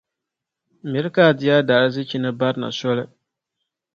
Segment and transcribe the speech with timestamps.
[0.89, 3.03] Miri ka a di a daarzichi ni barina soli.